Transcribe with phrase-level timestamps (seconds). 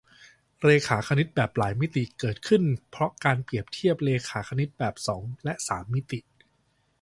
[0.63, 6.19] เรขาคณิตแบบหลายมิติ เกิดขึ้นเพราะการเปรียบเทียบเรขาคณิตแบบสองและสามมิติ